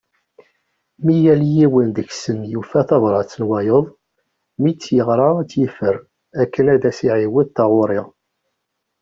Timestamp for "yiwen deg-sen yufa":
1.55-2.81